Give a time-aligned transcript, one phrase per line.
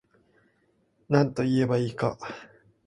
[1.09, 2.17] なんといえば良いか